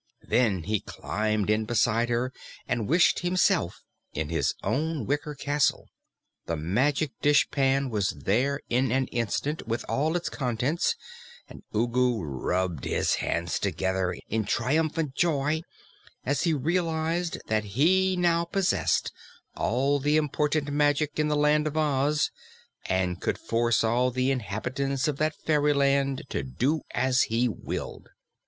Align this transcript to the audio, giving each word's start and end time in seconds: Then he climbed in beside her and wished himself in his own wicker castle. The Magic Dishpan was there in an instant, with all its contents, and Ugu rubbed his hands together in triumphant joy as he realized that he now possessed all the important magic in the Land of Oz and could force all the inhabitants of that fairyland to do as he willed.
Then 0.27 0.63
he 0.63 0.79
climbed 0.79 1.51
in 1.51 1.65
beside 1.65 2.09
her 2.09 2.33
and 2.67 2.89
wished 2.89 3.19
himself 3.19 3.83
in 4.13 4.29
his 4.29 4.55
own 4.63 5.05
wicker 5.05 5.35
castle. 5.35 5.89
The 6.47 6.55
Magic 6.57 7.11
Dishpan 7.21 7.91
was 7.91 8.09
there 8.09 8.61
in 8.67 8.91
an 8.91 9.05
instant, 9.09 9.67
with 9.67 9.85
all 9.87 10.15
its 10.15 10.27
contents, 10.27 10.95
and 11.47 11.61
Ugu 11.75 12.17
rubbed 12.23 12.85
his 12.85 13.13
hands 13.21 13.59
together 13.59 14.15
in 14.27 14.43
triumphant 14.45 15.13
joy 15.13 15.61
as 16.25 16.45
he 16.45 16.53
realized 16.55 17.37
that 17.45 17.63
he 17.77 18.15
now 18.17 18.43
possessed 18.43 19.11
all 19.55 19.99
the 19.99 20.17
important 20.17 20.71
magic 20.71 21.19
in 21.19 21.27
the 21.27 21.35
Land 21.37 21.67
of 21.67 21.77
Oz 21.77 22.31
and 22.87 23.21
could 23.21 23.37
force 23.37 23.83
all 23.83 24.09
the 24.09 24.31
inhabitants 24.31 25.07
of 25.07 25.17
that 25.17 25.35
fairyland 25.45 26.23
to 26.29 26.41
do 26.41 26.81
as 26.89 27.21
he 27.29 27.47
willed. 27.47 28.07